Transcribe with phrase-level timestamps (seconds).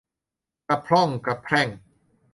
[0.69, 1.67] กะพร่องกะแพร่ง